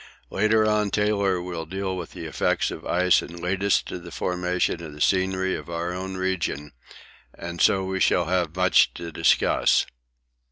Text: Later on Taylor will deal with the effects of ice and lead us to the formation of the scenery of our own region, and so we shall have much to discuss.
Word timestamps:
Later 0.31 0.65
on 0.65 0.89
Taylor 0.89 1.39
will 1.43 1.67
deal 1.67 1.95
with 1.95 2.13
the 2.13 2.25
effects 2.25 2.71
of 2.71 2.83
ice 2.87 3.21
and 3.21 3.39
lead 3.39 3.63
us 3.63 3.83
to 3.83 3.99
the 3.99 4.09
formation 4.09 4.81
of 4.81 4.93
the 4.93 4.99
scenery 4.99 5.53
of 5.55 5.69
our 5.69 5.93
own 5.93 6.17
region, 6.17 6.71
and 7.35 7.61
so 7.61 7.83
we 7.83 7.99
shall 7.99 8.25
have 8.25 8.55
much 8.55 8.95
to 8.95 9.11
discuss. 9.11 9.85